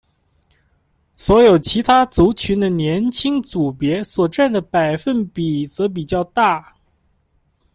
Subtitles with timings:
[1.15, 6.73] 所有其他族群的年轻组别所占的百分比则比较大。